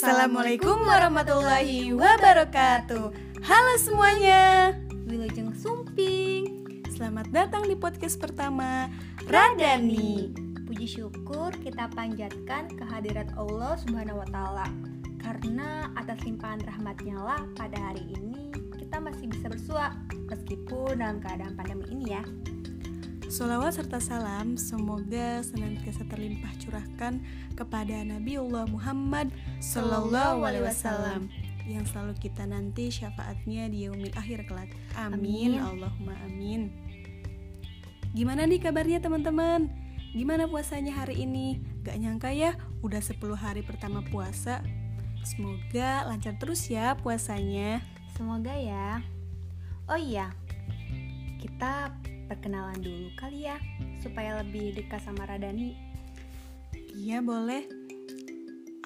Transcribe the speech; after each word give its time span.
Assalamualaikum 0.00 0.80
warahmatullahi 0.80 1.92
wabarakatuh. 1.92 3.12
Halo 3.44 3.74
semuanya. 3.76 4.72
Wilujeng 5.04 5.52
Sumping. 5.52 6.72
Selamat 6.88 7.28
datang 7.28 7.68
di 7.68 7.76
podcast 7.76 8.16
pertama 8.16 8.88
Radani 9.28 10.32
Puji 10.64 10.88
syukur 10.88 11.52
kita 11.60 11.92
panjatkan 11.92 12.72
kehadirat 12.80 13.28
Allah 13.36 13.76
Subhanahu 13.76 14.24
wa 14.24 14.28
taala. 14.32 14.72
Karena 15.20 15.92
atas 15.92 16.16
limpahan 16.24 16.64
rahmatnya 16.64 17.20
lah 17.20 17.44
pada 17.60 17.76
hari 17.92 18.00
ini 18.16 18.56
kita 18.80 19.04
masih 19.04 19.28
bisa 19.28 19.52
bersua 19.52 19.92
meskipun 20.32 20.96
dalam 20.96 21.20
keadaan 21.20 21.52
pandemi 21.60 21.84
ini 21.92 22.16
ya. 22.16 22.24
Salawat 23.30 23.78
serta 23.78 24.02
salam 24.02 24.58
semoga 24.58 25.38
senantiasa 25.46 26.02
terlimpah 26.10 26.50
curahkan 26.58 27.22
kepada 27.54 28.02
Nabiullah 28.02 28.66
Muhammad 28.66 29.30
Sallallahu 29.62 30.42
Alaihi 30.42 30.66
Wasallam 30.66 31.30
yang 31.62 31.86
selalu 31.86 32.18
kita 32.18 32.42
nanti 32.42 32.90
syafaatnya 32.90 33.70
di 33.70 33.86
yaumil 33.86 34.10
akhir 34.18 34.50
kelak. 34.50 34.74
Amin. 34.98 35.54
Amin. 35.54 35.62
Allahumma 35.62 36.18
amin. 36.26 36.74
Gimana 38.18 38.50
nih 38.50 38.58
kabarnya 38.58 38.98
teman-teman? 38.98 39.70
Gimana 40.10 40.50
puasanya 40.50 40.90
hari 40.98 41.22
ini? 41.22 41.62
Gak 41.86 42.02
nyangka 42.02 42.34
ya, 42.34 42.58
udah 42.82 42.98
10 42.98 43.14
hari 43.38 43.62
pertama 43.62 44.02
puasa. 44.10 44.58
Semoga 45.22 46.02
lancar 46.10 46.34
terus 46.34 46.66
ya 46.66 46.98
puasanya. 46.98 47.78
Semoga 48.18 48.58
ya. 48.58 49.06
Oh 49.86 49.94
iya, 49.94 50.34
kita 51.38 51.94
perkenalan 52.30 52.78
dulu 52.78 53.10
kali 53.18 53.50
ya 53.50 53.58
supaya 53.98 54.38
lebih 54.38 54.78
dekat 54.78 55.02
sama 55.02 55.26
Radani. 55.26 55.74
Iya 56.94 57.18
boleh. 57.18 57.66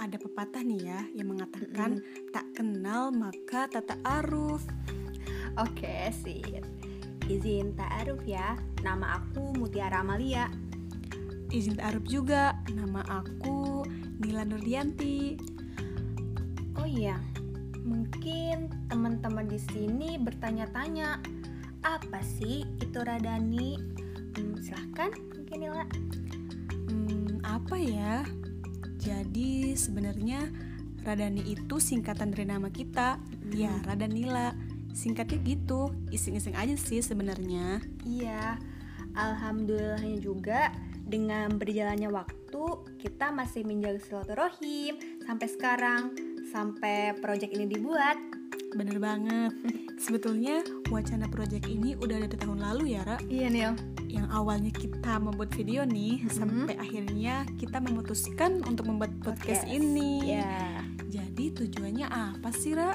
Ada 0.00 0.16
pepatah 0.16 0.64
nih 0.64 0.80
ya 0.80 1.00
yang 1.12 1.36
mengatakan 1.36 2.00
tak 2.32 2.48
kenal 2.56 3.12
maka 3.12 3.68
tak 3.68 3.92
ta'aruf. 3.92 4.64
Oke, 5.60 6.08
sip. 6.10 6.64
Izin 7.28 7.76
ta'aruf 7.76 8.24
ya. 8.24 8.56
Nama 8.80 9.20
aku 9.20 9.54
Mutiara 9.60 10.00
Amalia. 10.00 10.48
Izin 11.52 11.78
ta'aruf 11.78 12.02
juga, 12.10 12.58
nama 12.74 13.06
aku 13.06 13.86
Nila 14.18 14.42
Nurdianti. 14.42 15.38
Oh 16.74 16.88
iya, 16.88 17.14
mungkin 17.86 18.66
teman-teman 18.90 19.46
di 19.46 19.62
sini 19.62 20.18
bertanya-tanya, 20.18 21.22
apa 21.84 22.24
sih 22.24 22.64
itu 22.80 22.98
Radani? 22.98 23.76
Hmm, 24.34 24.56
silahkan, 24.64 25.12
mungkin 25.36 25.56
Nila. 25.60 25.84
Hmm, 26.88 27.38
apa 27.44 27.76
ya? 27.76 28.24
Jadi 28.98 29.76
sebenarnya 29.76 30.48
Radani 31.04 31.44
itu 31.44 31.76
singkatan 31.76 32.32
dari 32.32 32.48
nama 32.48 32.72
kita. 32.72 33.20
Ya, 33.52 33.76
Radanila. 33.84 34.56
Singkatnya 34.96 35.42
gitu, 35.44 35.92
iseng-iseng 36.08 36.56
aja 36.56 36.72
sih 36.78 37.04
sebenarnya. 37.04 37.82
Iya, 38.06 38.56
alhamdulillahnya 39.12 40.22
juga 40.22 40.72
dengan 41.04 41.60
berjalannya 41.60 42.08
waktu 42.08 42.64
kita 43.02 43.34
masih 43.34 43.66
menjaga 43.66 44.00
silaturahim 44.00 44.96
sampai 45.26 45.48
sekarang 45.50 46.02
sampai 46.54 47.18
proyek 47.18 47.52
ini 47.52 47.66
dibuat. 47.66 48.16
Bener 48.74 48.98
banget. 48.98 49.52
Sebetulnya 49.96 50.60
wacana 50.90 51.30
proyek 51.30 51.70
ini 51.70 51.94
udah 51.94 52.18
dari 52.20 52.34
tahun 52.34 52.58
lalu 52.60 52.98
ya, 52.98 53.02
Ra. 53.06 53.18
Iya 53.24 53.48
Nil. 53.48 53.72
yang 54.06 54.30
awalnya 54.30 54.70
kita 54.70 55.18
membuat 55.18 55.50
video 55.58 55.82
nih 55.82 56.22
Mhm. 56.22 56.30
sampai 56.30 56.78
akhirnya 56.78 57.42
kita 57.58 57.82
memutuskan 57.82 58.62
untuk 58.62 58.86
membuat 58.86 59.10
podcast, 59.18 59.66
Podcast. 59.66 59.74
ini. 59.74 60.38
Ya, 60.38 60.86
Jadi 61.10 61.50
tujuannya 61.50 62.06
apa 62.06 62.50
sih, 62.50 62.74
Ra? 62.74 62.94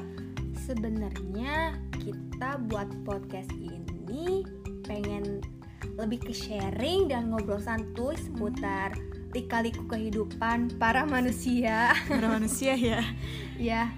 sebenarnya 0.63 1.75
kita 1.97 2.61
buat 2.69 2.87
podcast 3.03 3.49
ini 3.57 4.45
pengen 4.85 5.41
lebih 5.97 6.21
ke 6.21 6.31
sharing 6.31 7.09
dan 7.09 7.33
ngobrol 7.33 7.59
santuy 7.59 8.13
seputar 8.15 8.93
lika-liku 9.33 9.83
kehidupan 9.87 10.71
para 10.77 11.03
manusia. 11.03 11.91
Para 12.07 12.27
manusia 12.29 12.77
ya. 12.77 13.01
ya 13.59 13.89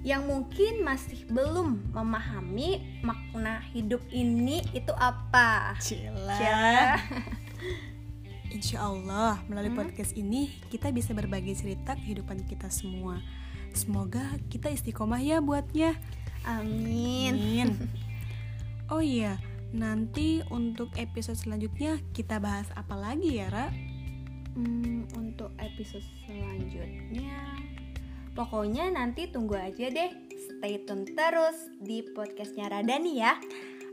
yang 0.00 0.24
mungkin 0.24 0.80
masih 0.80 1.28
belum 1.28 1.92
memahami 1.92 3.00
makna 3.00 3.60
hidup 3.70 4.00
ini 4.08 4.64
itu 4.72 4.92
apa 4.96 5.76
Cila. 5.76 6.36
ya 6.36 6.96
Insya 8.50 8.82
Allah 8.82 9.38
melalui 9.46 9.70
Hmm. 9.70 9.78
podcast 9.78 10.12
ini 10.12 10.50
kita 10.68 10.90
bisa 10.90 11.14
berbagi 11.14 11.54
cerita 11.54 11.94
kehidupan 11.94 12.42
kita 12.44 12.66
semua. 12.66 13.22
Semoga 13.70 14.26
kita 14.50 14.66
istiqomah 14.68 15.22
ya 15.22 15.38
buatnya. 15.38 15.94
amin 16.42 17.34
Amin. 17.36 17.68
Oh 18.90 18.98
iya, 18.98 19.38
nanti 19.70 20.42
untuk 20.50 20.90
episode 20.98 21.38
selanjutnya 21.38 22.02
kita 22.10 22.42
bahas 22.42 22.66
apa 22.74 22.98
lagi 22.98 23.38
ya, 23.38 23.46
Ra? 23.46 23.70
Hmm, 24.58 25.06
untuk 25.14 25.54
episode 25.62 26.02
selanjutnya 26.26 27.38
pokoknya 28.34 28.90
nanti 28.94 29.28
tunggu 29.28 29.58
aja 29.58 29.90
deh 29.90 30.10
stay 30.30 30.82
tune 30.86 31.04
terus 31.04 31.56
di 31.82 32.04
podcastnya 32.14 32.70
Radani 32.70 33.12
ya 33.18 33.34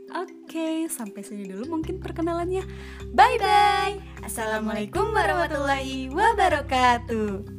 Oke, 0.08 0.88
sampai 0.88 1.20
sini 1.20 1.44
dulu 1.44 1.68
mungkin 1.68 2.00
perkenalannya. 2.00 2.64
Bye 3.12 3.36
bye. 3.36 4.00
Assalamualaikum 4.24 5.12
warahmatullahi 5.12 6.08
wabarakatuh. 6.08 7.57